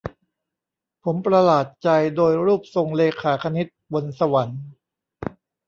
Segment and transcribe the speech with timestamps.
[1.03, 4.61] ผมประหลาดใจโดยรูปทรงเรขาคณิตบนสวรรค์